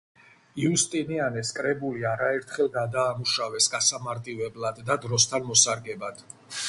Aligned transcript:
იუსტინიანეს 0.61 1.51
კრებული 1.57 2.07
არაერთხელ 2.11 2.71
გადაამუშავეს 2.77 3.67
გასამარტივებლად 3.75 4.81
და 4.89 4.97
დროსთან 5.05 5.47
მოსარგებად. 5.51 6.25